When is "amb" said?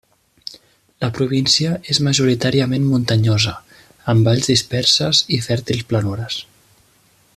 4.15-4.31